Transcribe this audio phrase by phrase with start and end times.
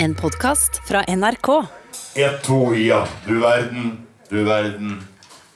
[0.00, 1.48] En podkast fra NRK.
[2.14, 3.06] Ett, to, ja.
[3.26, 3.98] Du verden,
[4.28, 5.00] du verden.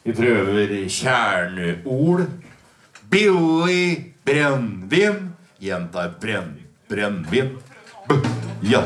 [0.02, 2.24] Vi prøver kjerneord.
[3.10, 5.28] Billig brennevin.
[5.62, 6.56] Gjentar brenn,
[6.90, 7.54] brennevin.
[8.66, 8.82] Ja.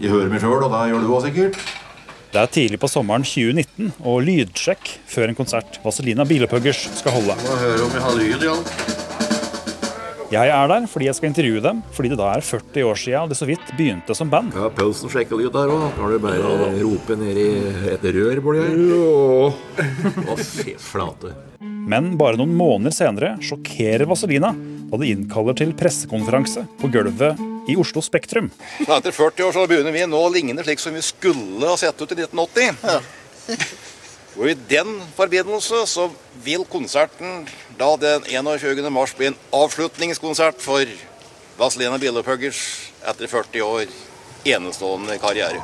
[0.00, 1.60] Jeg hører meg sjøl, og da gjør du òg sikkert.
[2.32, 7.36] Det er tidlig på sommeren 2019 og lydsjekk før en konsert Vazelina Bilopphuggers skal holde.
[7.44, 8.56] Må høre om jeg har lyd, ja.
[10.28, 13.30] Jeg er der fordi jeg skal intervjue dem, fordi det da er 40 år siden
[13.30, 14.52] det så vidt begynte som band.
[14.52, 15.86] Ja, Pølsen sjekker litt der òg.
[15.96, 17.46] Kan du bare rope ned i
[17.94, 18.82] et rør borti her?
[20.28, 21.32] Å, fy flate.
[21.64, 24.52] Men bare noen måneder senere sjokkerer Vazelina
[24.88, 27.40] da de innkaller til pressekonferanse på gulvet
[27.72, 28.52] i Oslo Spektrum.
[28.84, 31.96] Etter 40 år så begynner vi nå å ligne slik som vi skulle ha sett
[32.04, 33.88] ut i 1980.
[34.38, 36.04] Og I den forbindelse så
[36.44, 37.42] vil konserten
[37.78, 38.84] da den 21.
[38.94, 40.86] mars bli en avslutningskonsert for
[41.58, 42.60] Vazelina Billepuggers
[43.02, 43.90] etter 40 år
[44.46, 45.58] enestående karriere.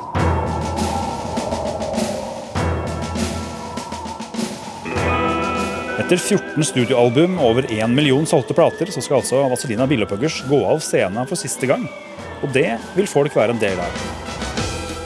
[5.95, 10.59] Etter 14 studioalbum og over 1 million solgte plater, så skal altså Vazelina Billepuggers gå
[10.67, 11.87] av scenen for siste gang.
[12.43, 14.34] Og det vil folk være en del av.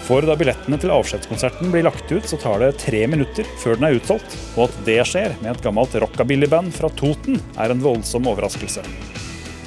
[0.10, 3.86] For da billettene til avskjedskonserten blir lagt ut, så tar det tre minutter før den
[3.86, 4.34] er utsolgt.
[4.56, 8.82] Og at det skjer med et gammelt rockabillyband fra Toten, er en voldsom overraskelse.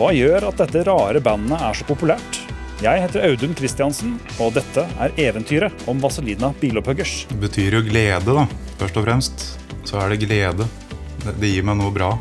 [0.01, 2.43] Hva gjør at dette rare bandet er så populært?
[2.83, 7.21] Jeg heter Audun Christiansen, og dette er eventyret om Vazelina Bilopuggers.
[7.31, 8.49] Det betyr jo glede, da.
[8.83, 9.51] Først og fremst.
[9.87, 10.67] Så er det glede.
[11.39, 12.17] Det gir meg noe bra.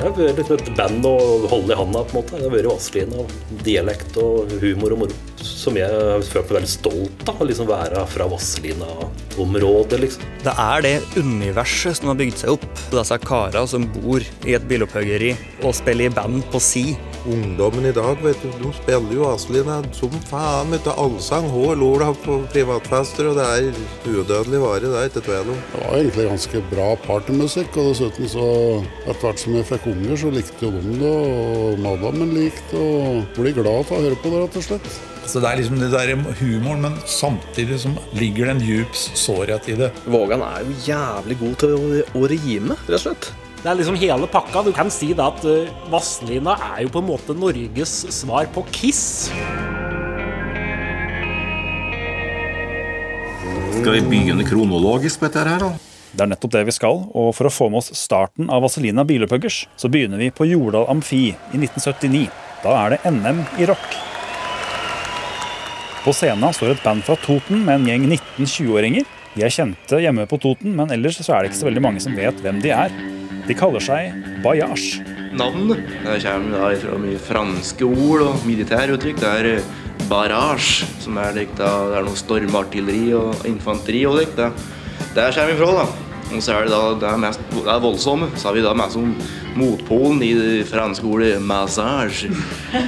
[0.00, 1.16] Jeg har vært liksom et band å
[1.52, 2.00] holde i handa.
[2.08, 2.38] på en måte.
[2.40, 3.32] Det har vært Vazelina og
[3.66, 5.16] dialekt og humor og moro.
[5.44, 7.36] Som jeg har følt meg veldig stolt av.
[7.36, 10.00] Å liksom være fra Vazelina-området.
[10.00, 10.24] liksom.
[10.40, 12.64] Det er det universet som har bygd seg opp.
[12.94, 16.96] Disse kara som bor i et bilopphøggeri og spiller i band på si.
[17.28, 20.70] Ungdommen i dag vet du, de spiller jo Aslina som faen.
[20.72, 24.80] vet du, Allsang, hår, lår på privatfester, og det er udødelig vare.
[24.86, 25.58] Det er ikke tvil om.
[25.72, 28.46] Det var egentlig ganske bra partymusikk, og dessuten så
[29.04, 33.36] etter hvert som jeg fikk unger, så likte jo de det, og madammen likte og
[33.36, 34.90] blir glad av å høre på det, rett og slett.
[35.30, 39.68] Så Det er liksom det der humoren, men samtidig som ligger det en djup sårhet
[39.68, 39.92] i det.
[40.08, 43.30] Vågan er jo jævlig god til å, å rime, rett og slett.
[43.60, 44.62] Det er liksom hele pakka.
[44.64, 48.64] Du kan si da at uh, Vazelina er jo på en måte Norges svar på
[48.72, 49.28] Kiss.
[53.80, 55.74] Skal vi begynne kronologisk på dette her, da?
[56.10, 59.04] Det er nettopp det vi skal, og for å få med oss starten av Vazelina
[59.06, 62.24] Bilepuggers, så begynner vi på Jordal Amfi i 1979.
[62.64, 63.94] Da er det NM i rock.
[66.00, 69.16] På scenen står et band fra Toten med en gjeng 19-20-åringer.
[69.36, 72.02] De er kjente hjemme på Toten, men ellers så er det ikke så veldig mange
[72.02, 73.19] som vet hvem de er.
[73.50, 74.12] De kaller seg
[74.44, 75.00] Bayage.
[75.34, 75.80] Navnet
[76.22, 79.18] kommer da fra mye franske ord og militæruttrykk.
[79.18, 79.72] Det er eh,
[80.06, 84.04] barrage, som er, det er noe stormartilleri og infanteri.
[84.06, 84.52] og det.
[85.16, 85.88] Der kommer vi fra, da.
[86.30, 88.30] Og så er det da det er, mest, det er voldsomme.
[88.36, 89.16] Så har vi da mest som
[89.58, 92.30] motpolen i det franske ordet massage.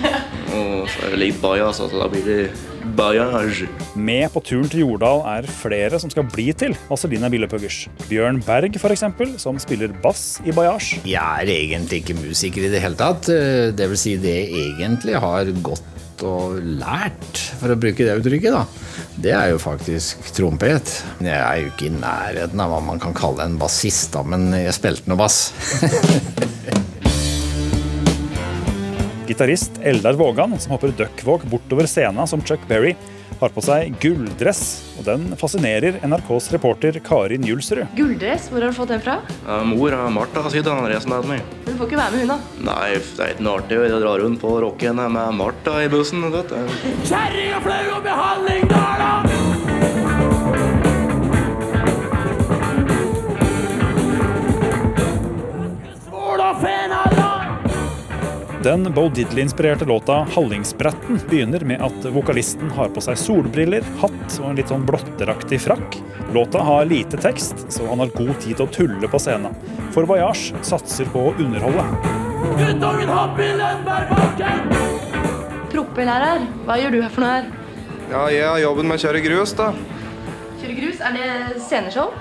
[0.54, 3.68] Og så er det litt bajas, altså da blir det bayage.
[3.94, 7.86] Med på turen til Jordal er flere som skal bli til Vazelina Billepuggers.
[8.08, 9.06] Bjørn Berg, f.eks.,
[9.42, 11.00] som spiller bass i Bayage.
[11.08, 13.30] Jeg er egentlig ikke musiker i det hele tatt.
[13.76, 15.88] Det vil si det jeg egentlig har gått
[16.22, 18.66] og lært, for å bruke det uttrykket, da.
[19.22, 20.94] Det er jo faktisk trompet.
[21.22, 24.52] Jeg er jo ikke i nærheten av hva man kan kalle en bassist, da, men
[24.54, 25.50] jeg spilte noe bass.
[29.28, 32.94] Gitarist Eldar Vågan, som hopper duckwalk bortover scenen som Chuck Berry,
[33.40, 34.60] har på seg gulldress,
[35.00, 37.86] og den fascinerer NRKs reporter Karin Julsrud.
[37.96, 38.46] Gulldress?
[38.52, 39.16] Hvor har du fått den fra?
[39.46, 40.84] Ja, mor og Martha har sydd den.
[40.92, 41.42] Resten av meg.
[41.64, 42.38] Men du får ikke være med hun, da?
[42.70, 46.28] Nei, det er ikke noe artig å dra rundt på rocken med Martha i bussen.
[46.34, 46.54] vet.
[47.08, 49.51] Kjerring og flau og behandling, Dala!
[58.62, 64.44] Den Bo Diddley-inspirerte låta 'Hallingsbretten' begynner med at vokalisten har på seg solbriller, hatt og
[64.50, 65.98] en litt sånn blotteraktig frakk.
[66.30, 69.58] Låta har lite tekst, så han har god tid til å tulle på scenen.
[69.90, 71.88] For Voyage satser på å underholde.
[72.54, 74.70] Guttungen har billen bærbakken!
[75.98, 77.52] her, hva gjør du her for noe her?
[78.14, 79.72] Ja, jeg har jobben med å kjøre grus, da.
[80.62, 81.00] Kjøre grus?
[81.02, 82.14] Er det sceneshow?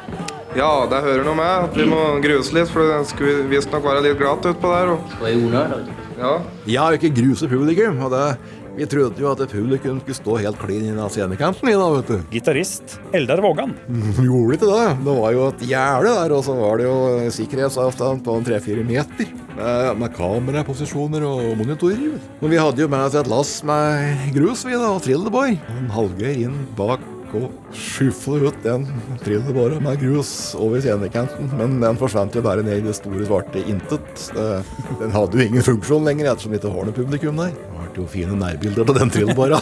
[0.58, 4.08] Ja, det hører noe med at vi må gruse litt, for det skulle visstnok være
[4.10, 4.96] litt glatt utpå der.
[4.96, 5.20] Og...
[5.22, 6.34] Og i ordene, Ja.
[6.70, 8.26] Jeg har jo ikke grus i publikum, og det
[8.72, 12.08] Vi trodde jo at publikum skulle stå helt klin inn av scenekanten i da, vet
[12.08, 12.22] du.
[12.32, 13.74] Gitarist Eldar Vågan.
[14.16, 14.86] Gjorde ikke det.
[15.04, 16.96] Det var jo et gjerde der, og så var det jo
[17.36, 19.34] sikkerhetsavstand på en tre-fire meter.
[19.58, 22.16] Med, med kameraposisjoner og monitorer.
[22.40, 25.58] Men vi hadde jo med oss et lass med grus, vi da, og trillebår.
[25.76, 27.04] En Hallgeir inn bak
[27.38, 28.86] og skyfla ut den
[29.24, 31.52] trillebåra med grus over scenekanten.
[31.60, 34.28] Men den forsvant jo bare ned i det store, svarte intet.
[35.02, 37.56] Den hadde jo ingen funksjon lenger, ettersom det ikke var noe publikum der.
[37.92, 39.58] Ble jo fine nærbilder av den trillebåra.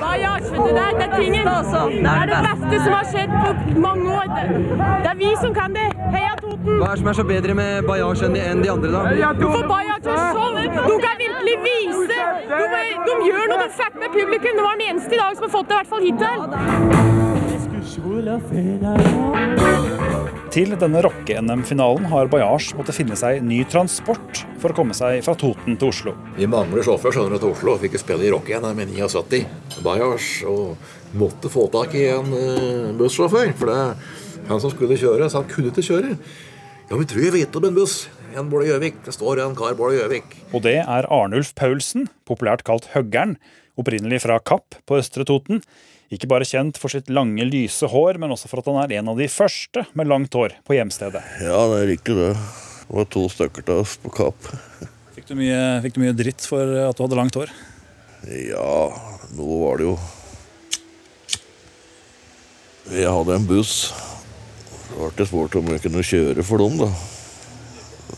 [0.00, 0.22] Hva du,
[0.64, 1.44] det er, det er tingen.
[1.44, 3.48] Det er det beste som har skjedd på
[3.84, 4.26] mange år.
[4.32, 5.88] Det, er vi som kan det.
[6.14, 6.72] Heia Toten!
[6.80, 8.40] Hva er det som er så bedre med Bayash enn de,
[8.72, 9.00] andre, da?
[9.20, 10.56] Jo, for Bajas er sånn.
[10.64, 12.18] De kan virkelig vise.
[12.48, 12.64] De,
[13.06, 14.52] de gjør noe de fikk med publikum.
[14.56, 16.38] Det var den eneste i dag som har fått det, i hvert fall hittil.
[20.50, 25.36] Til denne rocke-NM-finalen har Bajars måttet finne seg ny transport for å komme seg fra
[25.38, 26.14] Toten til Oslo.
[26.34, 27.76] Vi mangler sjåfør skjønner du, til Oslo.
[27.78, 29.44] Fikk ikke spille i rocke-NM i 79.
[29.86, 30.30] Bajars.
[30.50, 33.52] Og måtte få tak i en uh, bussjåfør.
[33.60, 36.16] For det han som skulle kjøre, så han kunne ikke kjøre.
[36.90, 37.96] Ja, vi tror jeg vet om en buss.
[38.34, 38.98] En Bård Gjøvik.
[39.06, 40.34] Det står en kar Bård Gjøvik.
[40.50, 43.38] Og det er Arnulf Paulsen, populært kalt Høggern,
[43.78, 45.62] opprinnelig fra Kapp på Østre Toten.
[46.10, 49.12] Ikke bare kjent for sitt lange, lyse hår, men også for at han er en
[49.12, 51.22] av de første med langt hår på hjemstedet.
[51.38, 52.32] Ja, det er riktig det.
[52.34, 54.48] Det var to stykker til oss på Kapp.
[55.14, 57.52] Fikk du mye, fikk du mye dritt for at du hadde langt hår?
[58.26, 58.90] Ja,
[59.38, 59.94] nå var det jo
[62.90, 63.74] Jeg hadde en buss.
[64.90, 66.90] Så ble det spurt om jeg kunne kjøre for dem, da.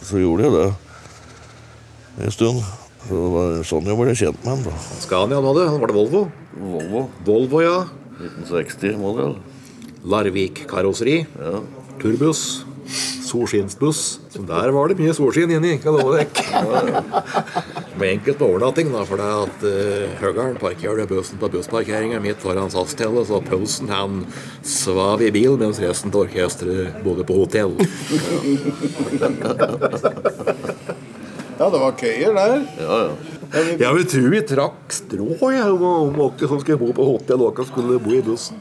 [0.00, 2.64] Så gjorde jeg det en stund.
[3.02, 4.82] Så det var sånn jeg ble kjent med han.
[5.02, 5.68] Scania han hadde.
[5.82, 6.22] Var det Volvo?
[6.54, 7.06] Volvo.
[7.26, 7.78] Volvo, ja.
[8.22, 9.38] 1960-modell.
[10.06, 11.16] Larvik-karosseri.
[11.38, 11.62] Ja.
[12.02, 12.62] Turbuss.
[13.32, 14.20] Solskinnsbuss.
[14.36, 15.78] Der var det mye solskinn inni.
[15.82, 16.20] Kan jeg love.
[17.98, 22.70] Med enkelt overnatting, da, for det at uh, Høgern parkerte bussen på bussparkeringa midt foran
[22.72, 24.24] SAS-tellet, så pølsen han
[24.66, 27.72] svav i bil mens resten av orkesteret bodde på hotell.
[31.62, 32.62] Ja, det var køyer der.
[32.82, 33.10] Ja, ja.
[33.78, 38.00] Jeg vil tror vi trakk strå om, åkke som skulle bo på hotell, og skulle
[38.02, 38.58] bo i bussen.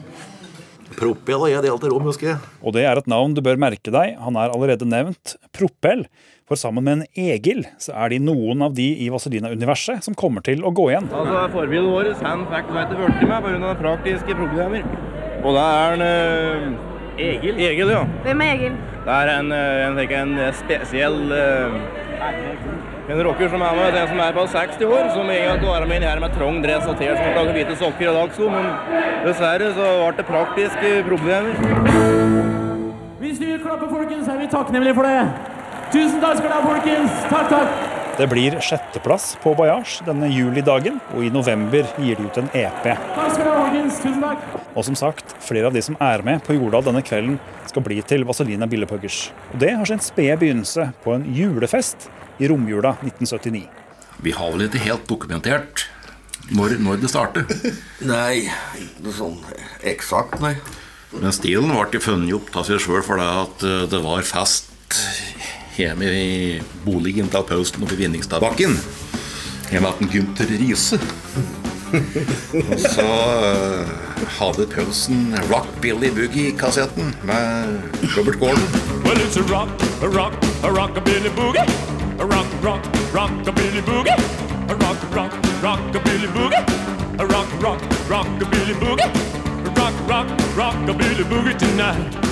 [0.94, 2.50] Propell og jeg delte rom, husker jeg.
[2.62, 4.14] Og det er et navn du bør merke deg.
[4.22, 5.34] Han er allerede nevnt.
[5.50, 6.04] Propell.
[6.46, 10.44] For sammen med en Egil så er de noen av de i Vazelina-universet som kommer
[10.46, 11.08] til å gå igjen.
[11.10, 13.74] Altså, Forbildet vårt han fikk meg du, blitt med pga.
[13.82, 14.86] praktiske problemer.
[15.42, 17.58] Og da er han eh, Egil.
[17.58, 18.04] Egil, ja.
[18.28, 18.78] Hvem er Egil?
[19.02, 21.80] Det er en, eh, en, en, en spesiell eh,
[23.10, 25.96] En rocker som er med, en som er på 60 år, som egentlig går med
[25.98, 28.68] inn her med trang dress og T-skjorte og hvite sokker og dagsko, men
[29.24, 31.50] dessverre så ble det praktiske problemer.
[33.18, 35.26] Hvis du vil klappe, folkens, er vi takknemlige for det.
[35.90, 37.18] Tusen takk skal du ha, folkens.
[37.32, 38.01] Takk, takk.
[38.18, 42.88] Det blir sjetteplass på Bayash denne julidagen, og i november gir de ut en EP.
[44.76, 47.38] Og som sagt, flere av de som er med på Jordal denne kvelden,
[47.70, 49.30] skal bli til Vazelina Billepuggers.
[49.54, 53.64] Og det har sin spede begynnelse på en julefest i romjula 1979.
[54.22, 55.86] Vi har vel ikke helt dokumentert
[56.52, 57.56] når, når det startet.
[58.12, 58.44] Nei,
[58.76, 59.40] ikke sånn
[59.88, 60.58] eksakt, nei.
[61.16, 64.68] Men stilen ble funnet opp av seg sjøl fordi at eh, det var fest
[65.76, 68.76] hjemme i boligen til Pausten oppe i Vinningstadbakken.
[69.72, 70.98] Hjemme til Gunther Riise.
[71.92, 73.90] Og så eh,
[74.38, 77.80] hadde Pausen Rock Billy Boogie-kassetten med
[78.16, 78.64] Robert Gordon.
[79.04, 79.68] Well, it's a rock,
[80.02, 80.34] a rock,
[80.64, 81.66] a rockabilly boogie.
[82.18, 82.82] A rock, rock,
[83.12, 84.16] rockabilly boogie.
[84.68, 85.32] A rock, rock,
[85.62, 86.64] rockabilly boogie.
[87.18, 89.10] A rock, rock, rockabilly boogie.
[89.66, 92.31] A rock, rock, rockabilly boogie tonight.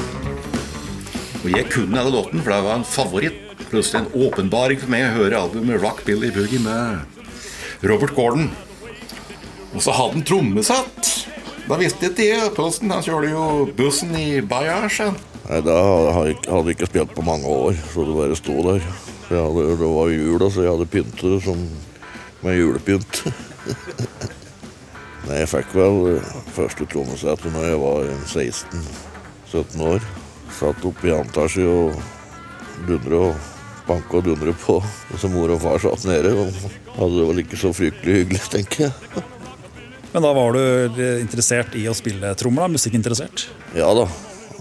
[1.40, 3.38] Og jeg kunne alle låten, for det var en favoritt.
[3.70, 8.50] Plutselig en åpenbaring for meg å høre albumet Rock Billy Boogie med Robert Gordon.
[9.74, 11.10] Og så hadde han trommesett.
[11.68, 12.50] Da visste jeg.
[12.56, 13.44] Posten han kjørte jo
[13.78, 15.14] bussen i han.
[15.46, 15.76] Nei, da
[16.12, 18.84] hadde jeg ikke- spilt på mange år, så det bare sto der.
[19.30, 21.68] Hadde, det var jul, så jeg hadde pyntet det som
[22.42, 23.22] med julepynt.
[25.28, 26.20] Nei, jeg fikk vel
[26.56, 30.00] første trommesettet når jeg var 16-17 år.
[30.60, 31.96] Satt oppe i antasje og
[32.84, 33.50] dundre og
[33.88, 34.76] banke og dundre på.
[34.84, 36.50] Og så mor og far satt nede og
[36.98, 39.24] hadde det vel ikke så fryktelig hyggelig, tenker jeg.
[40.12, 42.74] Men da var du interessert i å spille trommer, da?
[42.76, 43.46] Musikkinteressert?
[43.78, 44.04] Ja da,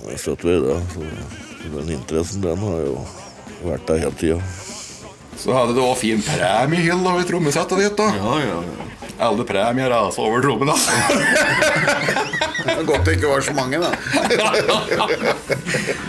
[0.08, 0.78] jeg støtter i det.
[0.96, 2.96] Så den interessen, den har jo
[3.66, 4.40] vært der hele tida.
[5.40, 7.98] Så hadde du òg fin premiehylle over trommesettet ditt.
[8.00, 8.88] da Ja, ja, ja.
[9.20, 10.76] Alle premier rasa over trommene.
[12.90, 13.92] Godt det ikke var så mange, da.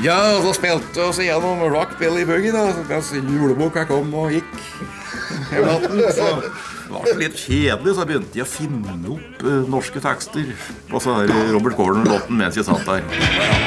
[0.06, 4.54] ja, og så spilte vi gjennom Rock Billy Boogie da mens juleboka kom og gikk
[5.50, 6.02] natten.
[6.14, 6.28] Så
[6.90, 10.48] Det var så litt kjedelig, så begynte jeg å finne opp uh, norske tekster.
[10.90, 13.06] Og så har Robert Corner-låten mens jeg satt der.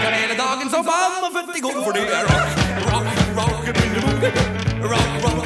[0.03, 2.50] Hele dagen som vann og født i går, for det er rock,
[2.91, 3.07] rock.
[3.39, 3.93] Rock, rock.
[4.83, 5.43] Rock, rock,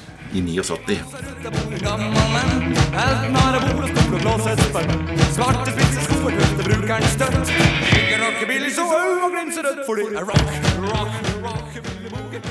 [11.43, 12.41] rockabilly boogie.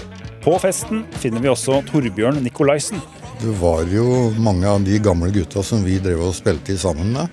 [0.44, 3.00] På festen finner vi også Torbjørn Nikolaisen.
[3.40, 7.14] Det var jo mange av de gamle gutta som vi drev og spilte i sammen
[7.16, 7.28] med,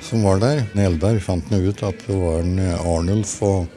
[0.00, 0.62] som var der.
[0.80, 3.68] Eldar fant nå ut at det var en Arnulf og,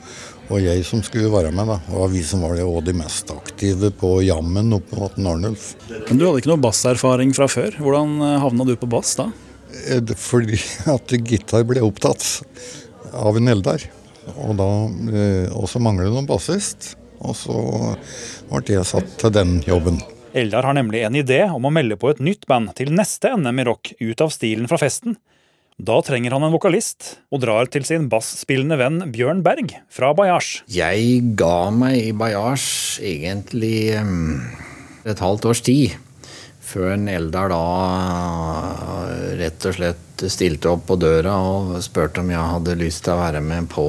[0.50, 1.70] og jeg som skulle være med.
[1.70, 1.78] da.
[1.94, 5.76] Var vi som var det, og de mest aktive på jammen oppe mot Arnulf.
[5.90, 7.78] Men du hadde ikke noe basserfaring fra før.
[7.78, 9.30] Hvordan eh, havna du på bass da?
[9.86, 10.58] Eh, Fordi
[10.96, 12.26] at gitar ble opptatt
[13.14, 13.86] av en Eldar.
[14.36, 14.70] Og, da,
[15.14, 16.96] eh, og så mangler det noen bassist.
[17.20, 17.56] Og så
[18.50, 20.00] ble jeg satt til den jobben.
[20.34, 23.62] Eldar har nemlig en idé om å melde på et nytt band til neste NM
[23.62, 25.18] i rock ut av stilen fra festen.
[25.80, 30.66] Da trenger han en vokalist, og drar til sin basspillende venn Bjørn Berg fra Bajasj.
[30.76, 35.96] Jeg ga meg i Bajasj egentlig et halvt års tid.
[36.70, 37.62] Før Eldar da
[39.40, 43.24] rett og slett stilte opp på døra og spurte om jeg hadde lyst til å
[43.24, 43.88] være med på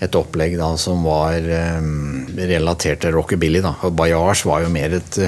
[0.00, 3.60] et opplegg da som var relatert til rockabilly.
[3.60, 3.76] da.
[3.84, 5.20] Og Bayash var jo mer et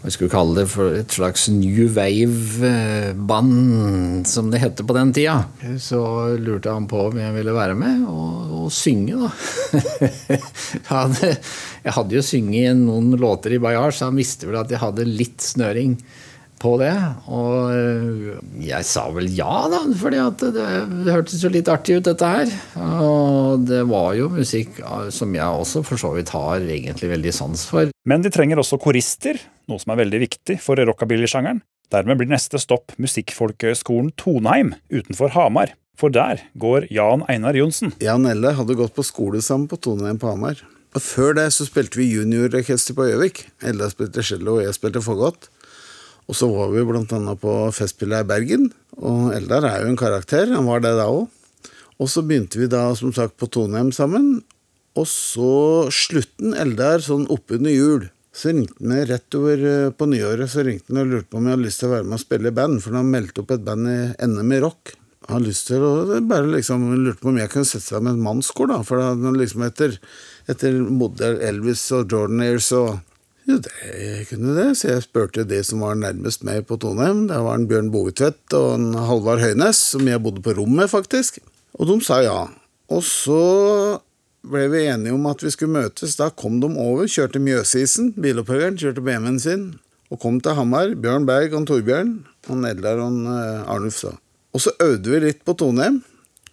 [0.00, 3.52] hva skal vi kalle det for et slags new wave-band,
[4.28, 5.44] som det hette på den tida.
[5.76, 6.00] Så
[6.40, 9.28] lurte han på om jeg ville være med og, og synge, da.
[10.32, 10.40] jeg,
[10.88, 11.34] hadde,
[11.84, 15.04] jeg hadde jo sunget noen låter i Bayard, så han visste vel at jeg hadde
[15.04, 15.92] litt snøring
[16.60, 16.92] på det.
[17.32, 20.66] Og jeg sa vel ja, da, fordi det,
[21.04, 22.48] det hørtes jo litt artig ut, dette her.
[23.04, 24.80] Og det var jo musikk
[25.14, 27.92] som jeg også for så vidt har egentlig veldig sans for.
[28.08, 29.40] Men de trenger også korister,
[29.70, 31.62] noe som er veldig viktig for rockabilly-sjangeren.
[31.90, 35.74] Dermed blir neste stopp Musikkfolkehøgskolen Toneheim utenfor Hamar.
[35.98, 37.92] For der går Jan Einar Johnsen.
[38.00, 40.62] Jan Elle hadde gått på skole sammen på Toneheim på Hamar.
[40.94, 43.42] Og Før det så spilte vi juniororkester på Gjøvik.
[43.66, 45.50] Elle spilte cello, og jeg spilte fagott.
[46.30, 48.70] Og så var vi blant annet på Festspillet i Bergen.
[49.02, 51.26] Og Eldar er jo en karakter, han var det da òg.
[52.00, 54.40] Og så begynte vi da som sagt på Toneheim sammen.
[54.98, 58.08] Og så slutten Eldar sånn oppunder jul.
[58.40, 61.48] Så ringte han rett over eh, på nyåret så ringte han og lurte på om
[61.48, 62.80] jeg hadde lyst til å være med og spille i band.
[62.80, 63.98] For han meldte opp et band i
[64.30, 64.94] NM i rock.
[65.26, 65.92] Han hadde lyst til å
[66.30, 68.80] bare liksom lurte på om jeg kunne sette seg med et mannskor, da.
[68.86, 69.98] For da liksom etter,
[70.48, 72.96] etter modell Elvis og Jordan Ears, og
[73.48, 77.26] jo, det kunne det, så jeg spurte de som var nærmest meg på Toneheim.
[77.28, 80.88] Det var en Bjørn Bovetvedt og en Halvard Høynes, som jeg bodde på rom med,
[80.92, 81.40] faktisk.
[81.80, 82.38] Og de sa ja.
[82.90, 83.40] Og så
[84.46, 86.16] ble vi enige om at vi skulle møtes.
[86.18, 89.64] Da kom de over, kjørte Mjøsisen, bilopphøggeren, kjørte BMW-en sin,
[90.10, 90.94] og kom til Hamar.
[90.98, 92.14] Bjørn Berg og Torbjørn,
[92.48, 93.18] og Nedlar og
[93.66, 94.14] Arnulf, da.
[94.56, 96.00] Og så øvde vi litt på Toneheim,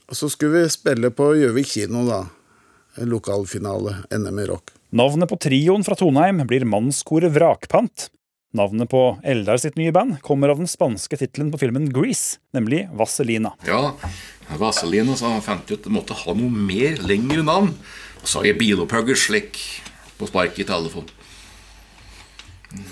[0.08, 2.26] og så skulle vi spille på Gjøvik kino, da.
[2.98, 4.74] Lokalfinale, NM i rock.
[4.96, 8.08] Navnet på trioen fra Toneheim blir mannskoret Vrakpant.
[8.58, 12.86] Navnet på Eldar sitt nye band kommer av den spanske tittelen på filmen Grease, nemlig
[12.96, 13.52] Vaselina.
[13.68, 13.92] Ja,
[14.56, 17.74] Vazelina så han fant ut at det måtte ha noe mer lengre navn.
[18.22, 19.60] Og så har jeg bilopphugger slik
[20.18, 21.08] på sparket i telefon.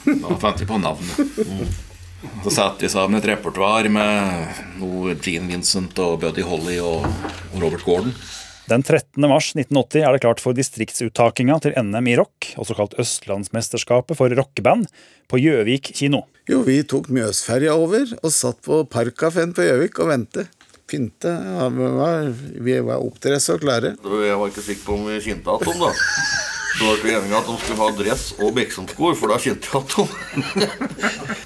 [0.06, 1.76] Da fant jeg på navnet.
[2.44, 7.06] Så satte vi sammen et repertoar med noe Gene Vincent og Buddy Holly og,
[7.62, 8.16] Robert Gordon.
[8.66, 9.22] Den 13.
[9.30, 14.34] mars 1980 er det klart for distriktsuttakinga til NM i rock, også kalt Østlandsmesterskapet for
[14.34, 14.88] rockeband,
[15.30, 16.24] på Gjøvik kino.
[16.50, 20.65] Jo, vi tok Mjøsferja over og satt på Parkkafeen på Gjøvik og ventet.
[20.86, 21.32] Pynte.
[21.34, 22.28] Ja, vi var,
[22.68, 23.96] vi var oppdressa og klare.
[23.98, 25.90] Jeg var ikke sikker på om vi kjente at de, da.
[26.76, 29.80] Så ble vi enige at de skulle ha dress og Beksumsko, for da kjente jeg
[29.80, 30.04] at de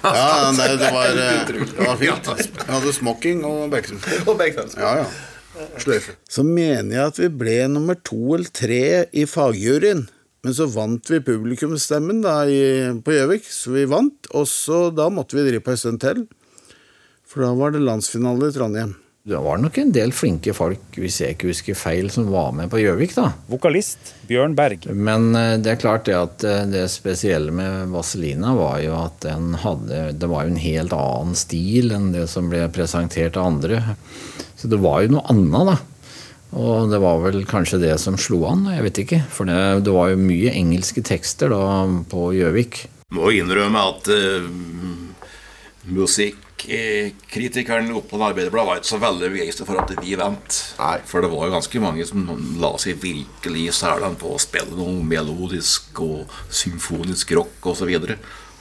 [0.02, 2.30] Ja, nei, det var, eh, det var fint.
[2.58, 4.80] Vi hadde smoking og Beksumsko.
[4.82, 5.10] Ja, ja.
[5.80, 6.16] Sløyfe.
[6.30, 8.82] Så mener jeg at vi ble nummer to eller tre
[9.12, 10.06] i fagjuryen.
[10.40, 12.60] Men så vant vi publikumsstemmen da i,
[13.04, 14.30] på Gjøvik, så vi vant.
[14.32, 16.24] Og så da måtte vi drive på en stund til.
[17.28, 18.96] For da var det landsfinale i Trondheim.
[19.22, 22.70] Det var nok en del flinke folk, hvis jeg ikke husker feil, som var med
[22.72, 23.26] på Gjøvik, da.
[23.52, 24.86] Vokalist Bjørn Berg.
[24.96, 29.20] Men eh, det er klart det at eh, det spesielle med Vazelina var jo at
[29.26, 33.52] den hadde Det var jo en helt annen stil enn det som ble presentert av
[33.52, 33.82] andre.
[34.56, 35.76] Så det var jo noe annet, da.
[36.56, 39.22] Og det var vel kanskje det som slo an, jeg vet ikke.
[39.30, 42.86] For det, det var jo mye engelske tekster da på Gjøvik.
[43.14, 44.48] Må innrømme at uh,
[45.92, 50.58] musikk Musikkritikeren oppe på Arbeiderbladet var ikke så veldig begeistra for at vi vant.
[51.08, 52.26] For det var jo ganske mange som
[52.60, 57.90] la seg virkelig i selene på å spille noe melodisk og symfonisk rock osv.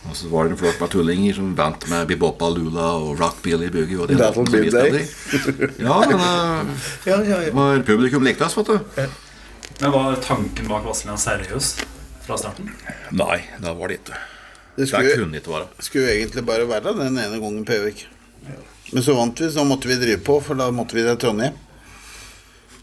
[0.08, 3.68] Og så var det en flokk med tullinger som vant med Bibopa Lula og Rockbilly
[3.74, 4.00] Boogie.
[4.00, 5.06] Og det That'll låtene som vi be day.
[5.44, 5.76] spiller.
[5.84, 9.06] Ja, men det var publikum likte oss, vet du.
[9.80, 11.74] Men var tanken bak Vazelina seriøs
[12.26, 12.72] fra starten?
[13.12, 14.20] Nei, det var det ikke.
[14.76, 15.68] Det Det skulle, kunne ikke være.
[15.80, 18.06] skulle egentlig bare være den ene gangen på Gjøvik.
[18.94, 21.58] Men så vant vi, så måtte vi drive på, for da måtte vi til Trondheim.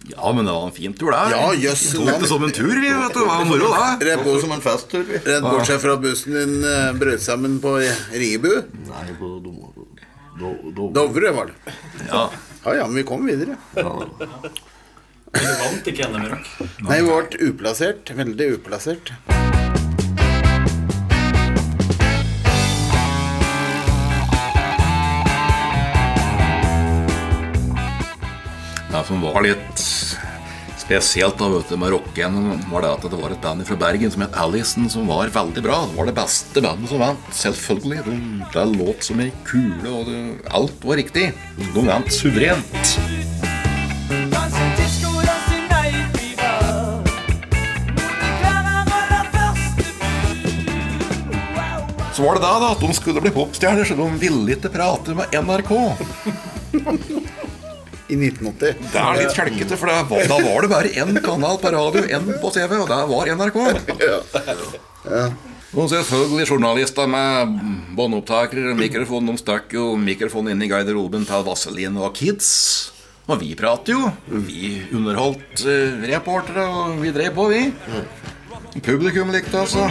[0.09, 1.33] Ja, men det var en fin tur, det.
[1.35, 1.95] Ja, jøss.
[1.95, 2.93] Vi tok det som en tur, vi.
[2.93, 3.21] vet du.
[3.21, 4.07] Det var moro, det.
[4.07, 5.03] Rett på som en festtur.
[5.25, 7.75] Rett seg fra bussen din uh, brøt sammen på
[8.15, 8.53] Riebu
[8.87, 9.33] Nei, på
[10.95, 11.75] Dovre var det.
[12.11, 12.31] Ja.
[12.65, 13.57] ja, ja, men vi kom videre.
[13.75, 16.51] Du vant ikke NM i rock.
[16.87, 18.13] Nei, vi ble uplassert.
[18.21, 19.15] Veldig uplassert.
[28.87, 29.83] Det som var litt
[30.87, 32.37] spesielt da, vet du, med rocken,
[32.71, 35.65] var det at det var et band fra Bergen som het Allison, som var veldig
[35.65, 35.81] bra.
[35.91, 37.31] Det var det beste bandet som vant.
[37.35, 38.05] Selvfølgelig.
[38.07, 38.15] De,
[38.55, 40.21] det låt som ei kule, og det,
[40.55, 41.33] alt var riktig.
[41.75, 42.95] De vant suverent.
[52.17, 55.19] Så var det da, da at de skulle bli popstjerner, så de ville ikke prate
[55.19, 55.75] med NRK.
[58.09, 58.77] I 1980.
[58.93, 62.03] Det er litt kjelkete, for det var, da var det bare én kanal på radio,
[62.07, 63.57] én på TV, og det var NRK.
[65.77, 67.57] Og selvfølgelig journalister med
[67.99, 69.27] båndopptakere og mikrofon.
[69.29, 72.53] De stakk jo mikrofonen inn i garderoben til Vazelin og Kids.
[73.27, 74.13] Og vi prater jo.
[74.47, 77.65] Vi underholdt uh, reportere, og vi drev på, vi.
[78.87, 79.75] Publikum likte oss.
[79.75, 79.91] og-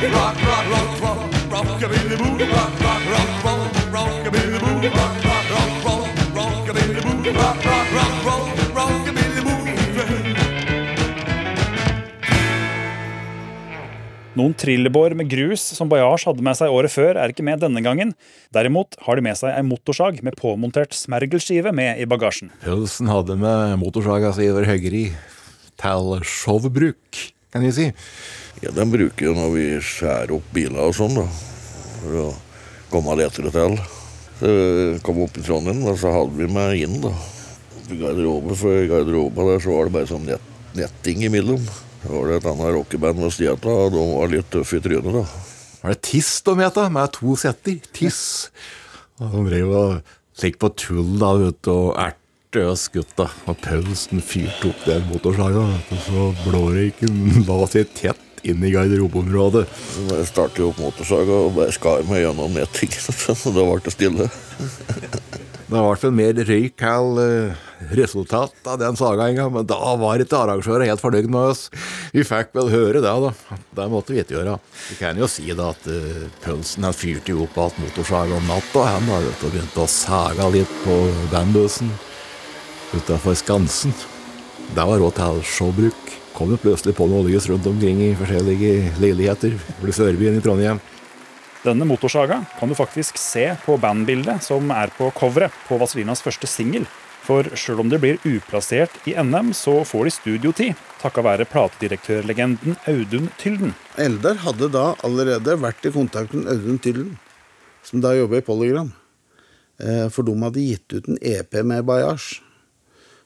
[14.35, 17.79] Noen trillebår med grus som Bajars hadde med seg året før, er ikke med denne
[17.79, 18.11] gangen.
[18.51, 22.51] Derimot har de med seg ei motorsag med påmontert smergelskive med i bagasjen.
[22.65, 25.05] Pølsen hadde med motorsaga si over høyre
[25.79, 27.21] til showbruk,
[27.55, 27.87] kan vi si.
[28.59, 31.25] Ja, den bruker jo når vi skjærer opp biler og sånn, da.
[32.01, 32.27] For å
[32.91, 33.79] komme lettere til.
[34.41, 34.51] Så
[35.07, 37.15] kom opp i Trondheim, og så hadde vi med inn, da.
[37.79, 41.63] Oppi garderoben, for i garderoben der så var det bare sånn nett, netting imellom.
[42.05, 45.15] Var det et annet rockeband ved siden av, og de var litt tøffe i trynet,
[45.15, 45.23] da.
[45.81, 46.89] Var det Tiss de het, da?
[46.93, 47.79] Med to setter.
[47.95, 48.21] Tiss.
[49.21, 53.29] Og de drev og slik på tull da, vet du, og erte og skutt, da.
[53.49, 59.65] Og Pølsen fyrte opp den motorsaga, og så blårøyken la seg tett inn i garderobeområdet.
[60.11, 63.95] Jeg startet jo opp motorsaga og bare skar meg gjennom nettingen, så da ble det
[63.95, 64.29] stille.
[65.65, 67.61] Det var i hvert fall mer røyk enn eh,
[67.97, 71.63] resultat av den sagaen, men da var ikke arrangøren helt fornøyd med oss.
[72.13, 73.31] Vi fikk vel høre det, da.
[73.79, 74.59] Det måtte vi ikke gjøre.
[74.91, 78.45] Vi kan jo si da at uh, Pølsen han fyrte jo opp igjen motorsaga om
[78.51, 80.99] natta, han og begynte å saga litt på
[81.33, 81.89] bandbussen
[82.93, 83.95] utafor Skansen.
[84.69, 86.13] Det var råd til showbruk.
[86.37, 90.83] Kom jo plutselig på noe lys rundt omkring i forskjellige leiligheter i Sørbyen i Trondheim.
[91.65, 96.45] Denne motorsaga kan du faktisk se på bandbildet som er på coveret på Vaselinas første
[96.49, 96.85] singel.
[97.25, 102.77] For sjøl om det blir uplassert i NM, så får de studiotid, takka være platedirektørlegenden
[102.91, 103.73] Audun Tylden.
[103.97, 107.15] Eldar hadde da allerede vært i kontakt med Audun Tylden,
[107.81, 108.93] som da jobber i Polygram.
[109.81, 112.43] Eh, For de hadde gitt ut en EP med Bayage.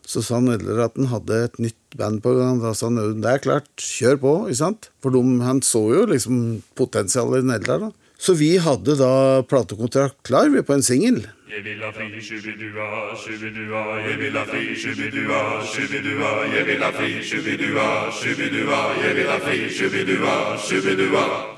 [0.07, 2.63] Så sa han Eldar at han hadde et nytt band på gang.
[2.63, 4.35] Da sa han Audun det er klart, kjør på.
[4.47, 4.93] ikke sant?
[5.03, 7.89] For de, han så jo liksom potensialet i Eldar.
[7.89, 7.91] da.
[8.19, 11.21] Så vi hadde da platekontrakt klar vi på en singel.
[11.49, 16.91] Jeg vil ha fri, shubidua, shubidua, jeg vil ha fri, shubidua, shubidua, jeg vil ha
[16.97, 20.35] fri, shubidua, shubidua, jeg vil ha fri, shubidua,
[20.67, 21.48] shubidua.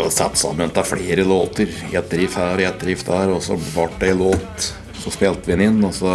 [0.00, 1.68] Er vel satt sammen av flere låter.
[1.92, 4.70] Ett riff her og ett riff der, og så ble det ei låt.
[5.00, 6.14] Så spilte vi den inn, og så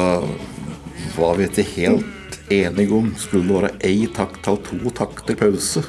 [1.15, 5.81] var vi ikke helt enige om skulle det være ei takt til to takter pause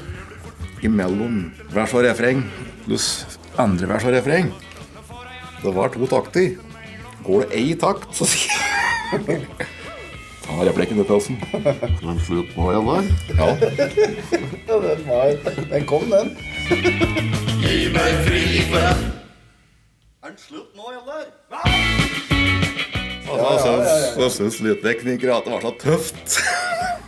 [0.86, 2.40] imellom vers og refreng
[2.86, 3.26] pluss
[3.60, 4.52] andre vers og refreng.
[5.62, 6.54] Det var to takter.
[7.26, 9.66] Går det ei takt, så sier
[10.46, 11.38] Ta replikken til pausen.
[12.06, 13.04] Men slutt nå igjen der.
[13.38, 13.48] Ja.
[14.66, 15.34] Ja, den, var,
[15.72, 16.32] den kom, den.
[17.62, 21.26] Gi meg fri for Er den slutt nå, eller?
[23.26, 26.26] Og så ja, så syns lydteknikere at det var så tøft.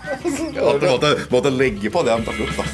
[0.08, 2.64] At de måtte, måtte legge på den til slutt, da.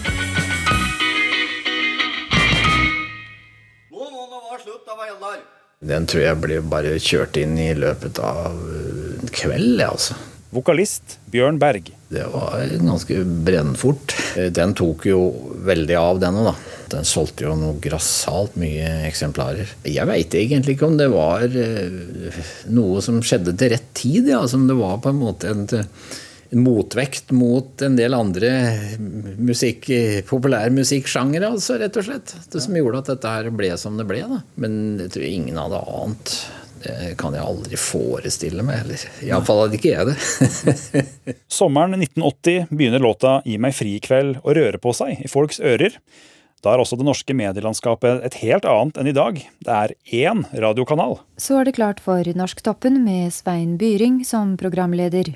[5.85, 10.17] Den tror jeg blir bare kjørt inn i løpet av en kveld, jeg, altså.
[10.55, 11.91] Vokalist Bjørn Berg.
[12.15, 14.15] Det var ganske brennfort.
[14.55, 15.21] Den tok jo
[15.67, 16.55] veldig av, denne, da.
[16.95, 19.73] Den solgte jo noe grassat mye eksemplarer.
[19.89, 22.39] Jeg veit egentlig ikke om det var eh,
[22.71, 24.45] noe som skjedde til rett tid, ja.
[24.51, 25.67] Som det var på en måte en
[26.55, 28.51] motvekt mot en del andre
[29.43, 29.89] musikk,
[30.29, 32.35] populærmusikksjangere, altså, rett og slett.
[32.53, 34.23] Det som gjorde at dette her ble som det ble.
[34.31, 34.43] da.
[34.61, 36.37] Men jeg tror ingen hadde ant.
[36.85, 38.93] Det kan jeg aldri forestille meg.
[39.25, 40.17] Iallfall hadde ikke jeg det.
[41.59, 45.63] Sommeren 1980 begynner låta Gi meg fri i kveld å røre på seg i folks
[45.65, 45.97] ører.
[46.65, 49.41] Da er også det norske medielandskapet et helt annet enn i dag.
[49.65, 49.95] Det er
[50.25, 51.19] én radiokanal.
[51.37, 55.35] Så er det klart for Norsktoppen med Svein Byring som programleder.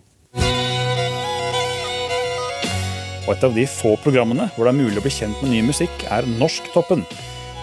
[3.29, 5.61] Og et av de få programmene hvor det er mulig å bli kjent med ny
[5.69, 7.05] musikk, er Norsktoppen.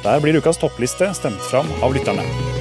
[0.06, 2.55] Der blir ukas toppliste stemt fram av lytterne.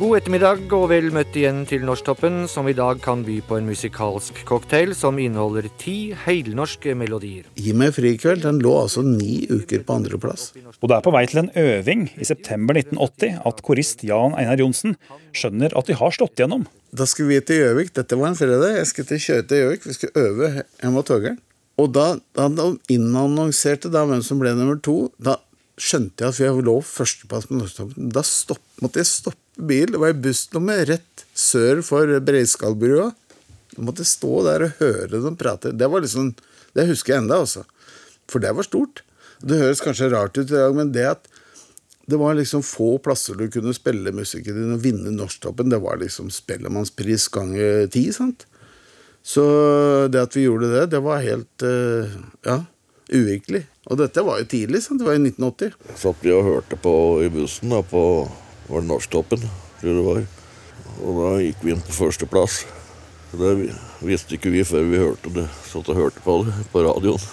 [0.00, 3.66] God ettermiddag og vel møtt igjen til Norsktoppen, som i dag kan by på en
[3.68, 7.50] musikalsk cocktail som inneholder ti heilnorske melodier.
[7.60, 8.40] Gi meg frikveld.
[8.46, 10.54] Den lå altså ni uker på andreplass.
[10.80, 14.62] Og det er på vei til en øving i september 1980 at korist Jan Einar
[14.62, 14.96] Johnsen
[15.36, 16.64] skjønner at de har slått gjennom.
[16.96, 17.92] Da skulle vi til Gjøvik.
[18.00, 18.78] Dette var en fredag.
[18.78, 19.84] Jeg skulle til kjøre til Gjøvik.
[19.84, 21.38] Vi skulle øve hjemme hos Tøgeren.
[21.76, 22.08] Og da,
[22.40, 25.36] da de innannonserte da hvem som ble nummer to, da
[25.80, 28.10] skjønte jeg at vi lå førsteplass på Norsktoppen.
[28.16, 29.92] Da stopp, måtte jeg stoppe bil.
[29.92, 33.10] Det var i bussnummer rett sør for Breiskallbrua.
[33.76, 35.72] Du måtte stå der og høre dem prate.
[35.76, 36.32] Det var liksom,
[36.76, 37.64] det husker jeg enda, altså.
[38.30, 39.04] For det var stort.
[39.40, 41.30] Det høres kanskje rart ut i dag, men det at
[42.10, 46.00] det var liksom få plasser du kunne spille musikken din og vinne Norsktoppen, det var
[46.00, 48.08] liksom Spellemannspris ganger ti.
[48.12, 48.46] sant?
[49.22, 49.44] Så
[50.10, 52.10] det at vi gjorde det, det var helt eh,
[52.46, 52.56] ja,
[53.12, 53.62] uvirkelig.
[53.90, 54.82] Og dette var jo tidlig.
[54.82, 55.00] sant?
[55.00, 55.76] Det var i 1980.
[56.00, 58.02] Satt vi og hørte på i bussen da, på
[58.70, 59.42] var det Norsktoppen,
[59.80, 60.26] tror jeg det var.
[61.00, 62.62] Og da gikk vi inn på førsteplass.
[63.30, 63.52] Det
[64.02, 65.46] visste ikke vi før vi hørte det.
[65.70, 67.28] Satt og hørte på det på radioen.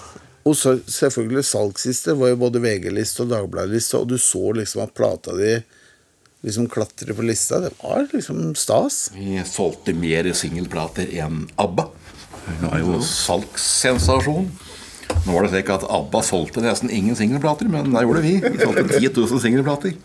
[0.48, 4.94] Og så selvfølgelig salgsliste var jo både VG-liste og Dagbladet-liste, og du så liksom at
[4.96, 5.58] plata di
[6.46, 7.60] liksom klatre på lista.
[7.60, 9.08] Det var liksom stas.
[9.14, 11.88] Vi solgte mer singelplater enn ABBA.
[12.48, 14.48] Det var jo salgssensasjon.
[15.26, 18.38] Nå var det slik at ABBA solgte nesten ingen singelplater, men det gjorde vi.
[18.44, 19.98] Vi solgte 10 000 singelplater.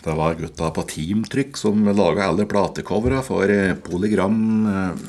[0.00, 5.02] Det var gutta på Teamtrykk som laga alle platecovera for eh, Polygram eh,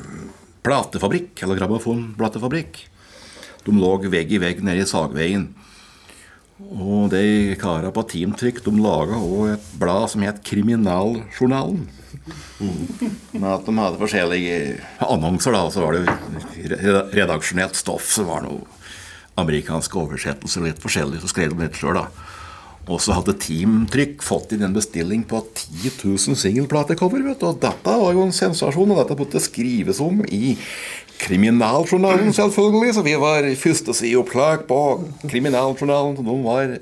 [0.62, 2.82] platefabrikk, eller Grammofon-platefabrikk.
[3.64, 5.48] De lå vegg i vegg nede i Sagveien.
[6.62, 11.88] Og de kara på Teamtrykk de laga òg et blad som het Kriminaljournalen.
[12.60, 14.58] Med at de hadde forskjellige
[15.08, 15.64] annonser, da.
[15.66, 18.60] Og så var det jo redaksjonelt stoff som var noe
[19.40, 21.22] amerikanske oversettelser, litt forskjellig.
[21.22, 22.06] Så skrev de litt sjøl, da.
[22.90, 27.22] Og så hadde Teamtrykk fått inn en bestilling på 10 000 singelplatecover.
[27.30, 30.56] Og dette var jo en sensasjon, og dette måtte skrives om i
[31.22, 32.94] Kriminaljournalen, selvfølgelig.
[32.96, 34.80] Så vi var første førstesideoppslag på
[35.30, 36.16] Kriminaljournalen.
[36.16, 36.72] så de var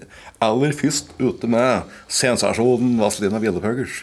[0.41, 4.01] aller først ute med sensasjonen Vazelina Bjellepøggers.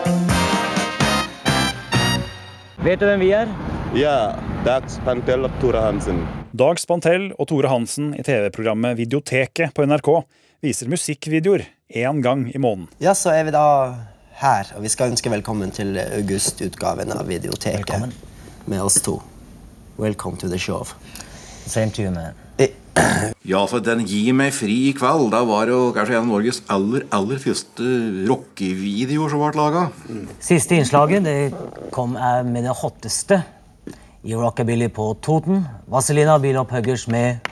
[2.85, 3.49] Vet du hvem vi er?
[3.97, 6.21] Ja, det er Pantel og Tore Hansen.
[6.53, 10.11] Dag Spantell og Tore Hansen i TV-programmet Videoteket på NRK
[10.61, 12.87] viser musikkvideoer én gang i måneden.
[12.99, 13.95] Ja, så er vi da
[14.41, 17.87] her, og vi skal ønske velkommen til augustutgaven av Videoteket.
[17.87, 18.13] Velkommen.
[18.67, 19.21] Med oss to.
[19.97, 20.83] Welcome to the show.
[21.65, 22.35] Same to you, man.
[23.45, 26.59] Ja, for den Gi meg fri i kveld, da var jo kanskje en av Norges
[26.73, 27.85] aller, aller første
[28.27, 29.83] rockevideoer som ble laga.
[30.43, 31.37] Siste innslaget det
[31.95, 33.39] kom eh, med det hotteste
[34.27, 35.63] i rockabilly på Toten.
[35.87, 37.46] Vazelina Bilopphøggers med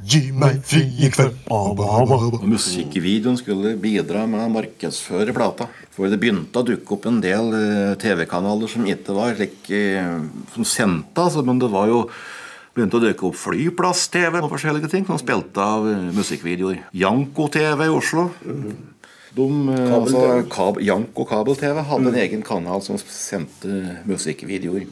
[0.00, 1.42] Gi meg fri i kveld.
[2.48, 5.66] Musikkvideoen skulle bidra med å markedsføre plata.
[5.92, 10.14] For det begynte å dukke opp en del eh, TV-kanaler som ikke var slik eh,
[10.54, 12.06] som sendte, altså, men det var jo
[12.72, 16.86] begynte å dukke opp Flyplass-TV og forskjellige ting som spilte av eh, musikkvideoer.
[16.96, 18.30] Janko-TV i Oslo.
[19.36, 19.46] De,
[19.84, 24.88] altså, kab Janko kabel-TV hadde en egen kanal som sendte musikkvideoer.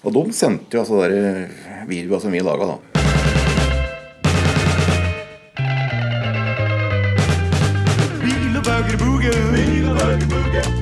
[0.00, 2.99] Og de sendte jo altså de videoer som vi laga, da.
[9.28, 9.52] Og.
[9.54, 10.00] Bil og.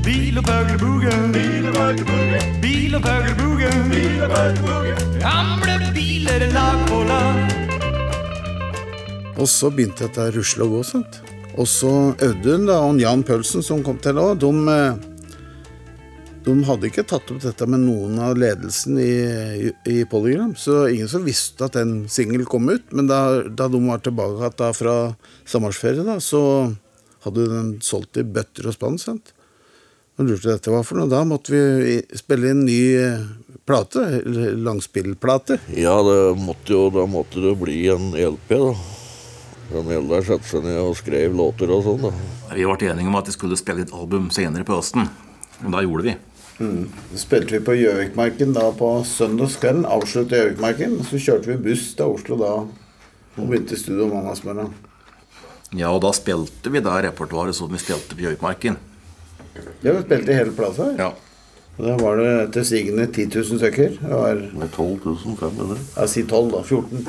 [0.05, 1.13] Bil og bøgerbuge.
[1.35, 2.43] Bil og bøgerbuge.
[2.63, 3.71] Bil og bøgerbuge.
[3.91, 4.95] Bil og bøgerbuge.
[5.21, 7.37] Gamle biler lag på lag.
[9.39, 10.83] Og så begynte dette å rusle og gå.
[10.87, 11.21] sant?
[11.59, 14.95] Og så Audun da, og Jan Pølsen, som kom til òg, de, eh,
[16.49, 20.87] De hadde ikke tatt opp dette med noen av ledelsen i, i, i Polygram, så
[20.89, 22.87] ingen som visste at en singel kom ut.
[22.93, 24.95] Men da, da de var tilbake da fra
[25.45, 26.73] sommerferie, da, så
[27.27, 28.99] hadde den solgt i bøtter og spann.
[29.01, 29.35] sant?
[30.19, 31.11] Og lurte dette var for noe.
[31.11, 33.27] Da måtte vi spille inn ny eh,
[33.69, 34.03] plate,
[34.59, 35.61] langspillplate.
[35.79, 38.73] Ja, det måtte jo, da måtte det bli en LP, da.
[39.69, 42.13] Den Eldar satte seg ned og skrev låter og sånn, da.
[42.57, 45.07] Vi ble enige om at vi skulle spille et album senere på høsten.
[45.63, 46.17] Og da gjorde vi.
[46.59, 46.89] Mm.
[47.13, 49.87] Så spilte vi på Gjøvikmarken da på søndagskvelden.
[49.87, 50.99] Avsluttet Gjøvikmarken.
[51.07, 52.53] Så kjørte vi buss til Oslo da
[53.39, 54.73] og begynte i studio mandagsmorgen.
[55.77, 58.79] Ja, og da spilte vi da repertoaret som vi spilte på Gjøvikmarken.
[59.85, 60.93] Ja, vi spilte hele plata.
[60.97, 61.11] Ja.
[61.79, 63.99] Og da var det til sigende 10 000 stykker.
[64.01, 65.79] Det var Med 12 500.
[65.95, 66.63] Ja, si 12, da.
[66.65, 67.07] 14.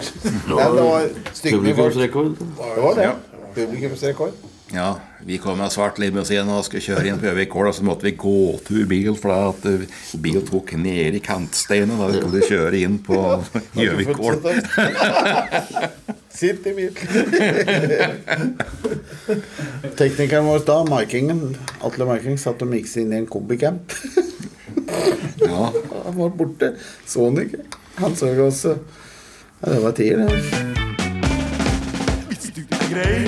[0.52, 1.08] Ja, Nei, det var
[1.42, 2.36] publikumsrekord.
[2.38, 3.10] Det var det.
[3.56, 4.36] Publikumsrekord.
[4.70, 4.92] Ja,
[5.26, 8.06] vi kom med svart limousin og skulle kjøre inn på Gjøvik Gård, og så måtte
[8.06, 8.36] vi gå
[8.68, 9.88] tur bil, for da at eh,
[10.22, 11.98] bil tok ned i kantsteinen.
[11.98, 13.18] da vi skulle kjøre inn på
[13.80, 14.46] Gjøvik Gård.
[16.40, 16.94] Sitt i bil
[20.00, 23.92] Teknikeren vår da, Markingen, Atle Marking, satt og mikset inn i en kombicamp.
[25.44, 25.66] ja.
[26.06, 26.72] Han var borte.
[27.06, 27.66] Så han ikke.
[28.00, 28.64] Han så oss.
[28.66, 30.30] Ja, det var tier, det.
[32.30, 33.20] Hvis du er grei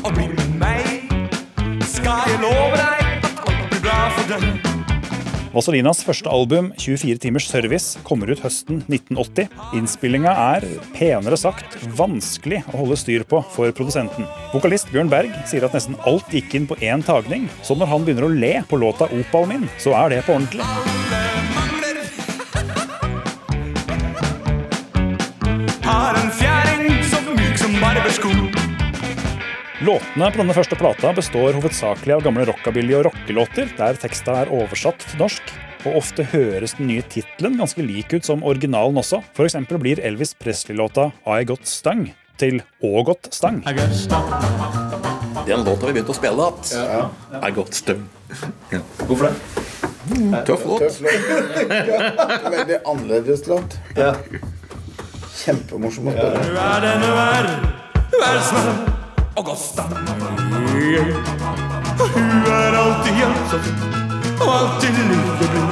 [0.00, 1.12] og blir med meg,
[1.84, 4.57] skal jeg love deg at alt blir bra for deg.
[5.54, 9.48] Vaselinas første album, 24 timers service, kommer ut høsten 1980.
[9.78, 14.28] Innspillinga er, penere sagt, vanskelig å holde styr på for produsenten.
[14.52, 18.04] Vokalist Bjørn Berg sier at nesten alt gikk inn på én tagning, så når han
[18.04, 20.64] begynner å le på låta 'Opal min', så er det på ordentlig.
[25.88, 28.67] Har en fjæring så myk som barbersko.
[29.78, 34.50] Låtene på denne første plata består hovedsakelig av gamle rockabilly- og rockelåter, der teksta er
[34.50, 35.52] oversatt til norsk.
[35.86, 39.20] Og ofte høres den nye tittelen ganske lik ut som originalen også.
[39.38, 42.08] Eksempel blir Elvis Presley-låta I Got Stang
[42.42, 43.62] til Å Got Stang.
[45.46, 47.14] Den låta vi begynte å spille igjen.
[47.38, 48.02] I got Stang'.
[48.74, 48.82] Ja.
[49.06, 49.34] Hvorfor det?
[50.42, 50.82] Tøff låt.
[50.82, 52.52] Tøff låt.
[52.58, 53.78] Veldig annerledes låt.
[55.38, 56.46] Kjempemorsom å spille.
[56.50, 57.52] Du er den du er,
[58.10, 58.97] du er snill
[59.38, 59.80] og godt.
[62.14, 63.62] Hun er alltid hjelpsom
[64.40, 65.64] og alltid lykkelig.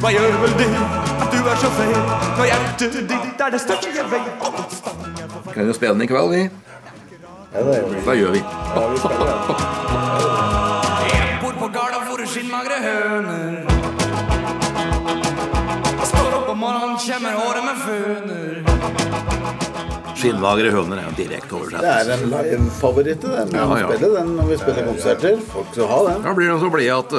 [0.00, 0.68] Hva gjør vel det
[1.24, 2.00] at du er så feil
[2.38, 4.24] når hjertet ditt er det største jeg vet?
[5.54, 6.42] Kan vi spille den i kveld, vi?
[8.04, 8.40] Hva gjør vi.
[11.14, 13.64] Jeg bor på gårda hvor skinnmagre høner.
[16.54, 18.50] Jeg opp morgenen, kjemmer håret med føner.
[20.14, 23.50] Skinnmagre høner er jo direkte Det er en live-favoritt, den.
[23.58, 23.88] Ja, ja.
[23.88, 25.42] spiller den når vi spiller konserter.
[25.50, 26.22] Folk skal ha den.
[26.22, 27.10] Da blir de så blide at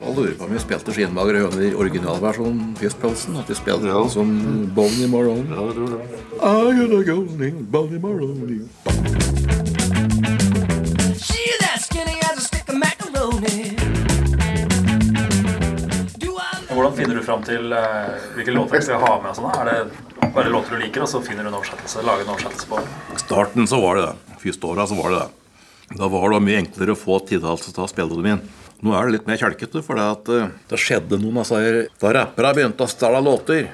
[0.00, 3.38] Og lurer på om vi spilte skinnmagre høner i originalversjonen Fistpelsen.
[3.38, 4.34] At vi spilte den som
[4.74, 5.46] Bonnie Marone.
[5.46, 6.00] Ja, jeg tror det.
[6.40, 7.16] I'm gonna go
[7.70, 8.89] Bonnie Marone.
[16.80, 19.34] Hvordan finner du fram til eh, hvilke låter du skal ha med?
[19.36, 19.50] sånn.
[19.52, 22.00] Er det bare låter du liker, og så finner du en oversettelse?
[22.06, 22.78] Lager en oversettelse på
[23.20, 24.38] starten så var det det.
[24.40, 25.98] Første åra så var det det.
[26.00, 28.40] Da var det mye enklere å få tillatelse til å spille det min.
[28.80, 31.84] Nå er det litt mer kjelkete, for det, at, eh, det skjedde noen av disse
[32.00, 33.68] Da rappere begynte å stjele låter.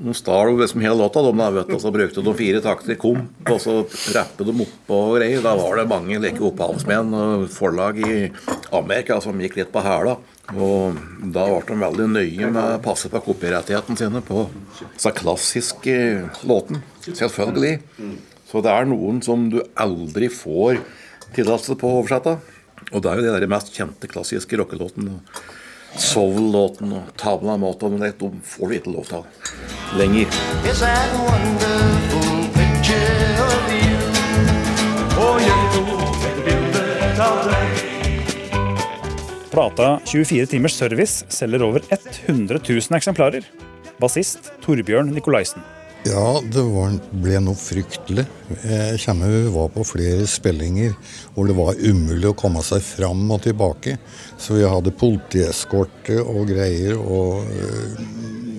[0.00, 3.40] De stjal liksom hele låta, de, da, vet og så brukte de fire takter komp,
[3.48, 3.78] og så
[4.12, 5.40] rappet de oppå og greier.
[5.40, 8.28] Da var det mange like opphavsmenn og forlag i
[8.76, 10.18] Amerika som gikk litt på hæla.
[10.56, 10.96] Og
[11.30, 14.48] da ble de veldig nøye med å passe på kopirettighetene sine på
[14.80, 15.96] disse klassiske
[16.48, 16.82] låtene.
[17.06, 17.76] Selvfølgelig.
[18.50, 20.80] Så det er noen som du aldri får
[21.36, 22.36] tillatelse på å oversette.
[22.90, 25.20] Og det er jo de der mest kjente klassiske rockelåtene.
[26.00, 30.38] Soul-låten og Tavla Mata, men de får du ikke lov til lenger.
[30.64, 32.09] It's
[39.50, 43.46] Plata 24 timers service selger over 100 000 eksemplarer.
[44.00, 45.64] Bassist Torbjørn Nikolaisen.
[46.06, 48.24] Ja, det var, ble noe fryktelig.
[48.62, 50.94] Jeg kommer vi var på flere spillinger
[51.34, 53.98] hvor det var umulig å komme seg fram og tilbake.
[54.40, 58.00] Så vi hadde politieskorte og greier og øh,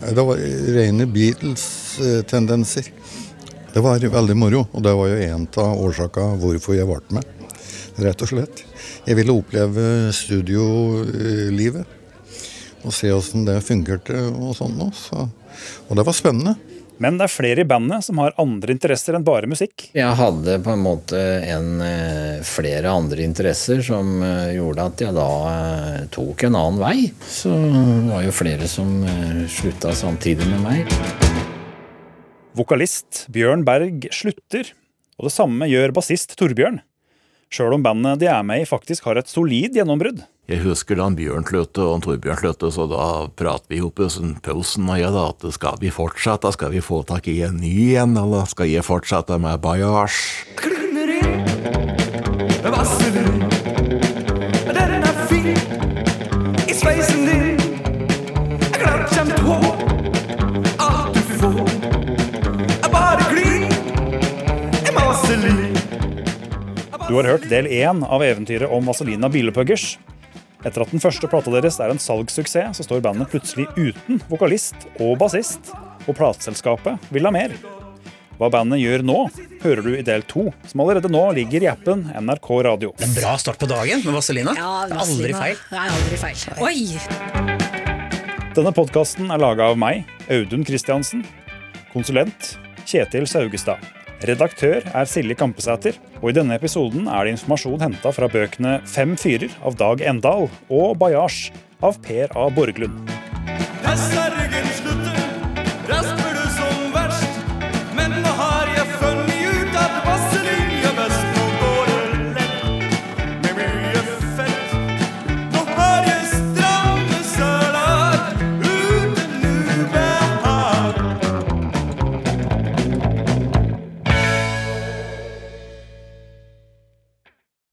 [0.01, 2.91] Det var rene Beatles-tendenser.
[3.71, 7.40] Det var veldig moro, og det var jo en av årsakene hvorfor jeg ble med.
[8.01, 8.63] Rett og slett.
[9.05, 11.97] Jeg ville oppleve studiolivet
[12.81, 14.79] og se åssen det fungerte og sånn.
[14.81, 15.21] også.
[15.21, 15.29] Så.
[15.89, 16.55] Og det var spennende.
[17.01, 19.87] Men det er flere i bandet som har andre interesser enn bare musikk.
[19.97, 25.15] Jeg hadde på en måte en, eh, flere andre interesser som eh, gjorde at jeg
[25.17, 27.09] da eh, tok en annen vei.
[27.25, 28.93] Så det var jo flere som
[29.49, 30.93] slutta samtidig med meg.
[32.53, 34.69] Vokalist Bjørn Berg slutter,
[35.17, 36.83] og det samme gjør bassist Torbjørn.
[37.51, 40.21] Sjøl om bandet de er med i faktisk har et solid gjennombrudd.
[40.47, 44.87] Jeg husker da Bjørn sluttet og Torbjørn sluttet, så da prater vi oppe sånn pausen
[44.87, 48.15] og jeg da, at skal vi fortsette, skal vi få tak i en ny en,
[48.23, 50.19] eller skal jeg fortsette med Bajasj?
[50.63, 51.11] Klinner
[67.12, 69.97] Du har hørt del én av eventyret om Vazelina Bilepuggers.
[70.63, 74.88] Etter at den første plata deres er en salgssuksess, så står bandet plutselig uten vokalist
[74.93, 75.74] og bassist,
[76.06, 77.52] og plateselskapet vil ha mer.
[78.39, 79.17] Hva bandet gjør nå,
[79.60, 82.95] hører du i del to, som allerede nå ligger i appen NRK Radio.
[82.95, 84.56] Det er En bra start på dagen med Vazelina.
[84.56, 85.63] Ja, det er aldri feil.
[85.67, 86.39] Det er aldri feil.
[86.63, 86.80] Oi!
[88.56, 91.28] Denne podkasten er laga av meg, Audun Kristiansen.
[91.91, 92.54] Konsulent
[92.88, 94.00] Kjetil Saugestad.
[94.21, 99.15] Redaktør er Silje Kampesæter, og i denne episoden er det informasjon henta fra bøkene Fem
[99.17, 101.49] fyrer av Dag Endal og Bajasj
[101.81, 102.45] av Per A.
[102.53, 103.01] Borglund.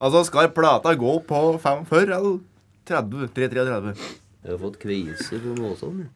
[0.08, 2.38] Altså, skal plata gå på 45 eller
[2.88, 3.26] 30?
[3.36, 4.06] 333?
[4.40, 6.06] Jeg har fått kvise på måsen.